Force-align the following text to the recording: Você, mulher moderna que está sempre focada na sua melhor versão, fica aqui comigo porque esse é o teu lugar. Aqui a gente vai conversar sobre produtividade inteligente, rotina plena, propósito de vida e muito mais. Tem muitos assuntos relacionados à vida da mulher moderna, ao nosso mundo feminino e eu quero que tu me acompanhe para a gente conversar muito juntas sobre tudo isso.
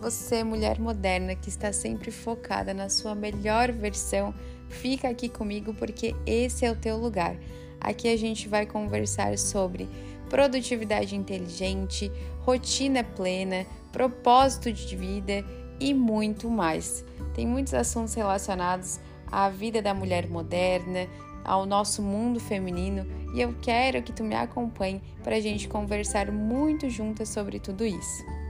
Você, 0.00 0.44
mulher 0.44 0.78
moderna 0.78 1.34
que 1.34 1.48
está 1.48 1.72
sempre 1.72 2.10
focada 2.10 2.74
na 2.74 2.88
sua 2.88 3.14
melhor 3.14 3.72
versão, 3.72 4.34
fica 4.68 5.08
aqui 5.08 5.28
comigo 5.28 5.72
porque 5.74 6.14
esse 6.26 6.64
é 6.64 6.70
o 6.70 6.76
teu 6.76 6.96
lugar. 6.96 7.36
Aqui 7.80 8.08
a 8.08 8.16
gente 8.16 8.48
vai 8.48 8.66
conversar 8.66 9.38
sobre 9.38 9.88
produtividade 10.28 11.14
inteligente, 11.14 12.10
rotina 12.40 13.02
plena, 13.02 13.66
propósito 13.90 14.72
de 14.72 14.96
vida 14.96 15.44
e 15.80 15.94
muito 15.94 16.50
mais. 16.50 17.04
Tem 17.34 17.46
muitos 17.46 17.74
assuntos 17.74 18.14
relacionados 18.14 19.00
à 19.30 19.48
vida 19.48 19.80
da 19.80 19.94
mulher 19.94 20.28
moderna, 20.28 21.08
ao 21.44 21.64
nosso 21.64 22.02
mundo 22.02 22.40
feminino 22.40 23.06
e 23.32 23.40
eu 23.40 23.54
quero 23.62 24.02
que 24.02 24.12
tu 24.12 24.24
me 24.24 24.34
acompanhe 24.34 25.00
para 25.22 25.36
a 25.36 25.40
gente 25.40 25.68
conversar 25.68 26.30
muito 26.32 26.90
juntas 26.90 27.28
sobre 27.28 27.60
tudo 27.60 27.84
isso. 27.86 28.45